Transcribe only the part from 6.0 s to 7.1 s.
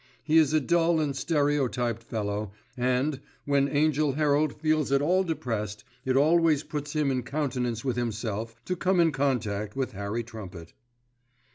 it always puts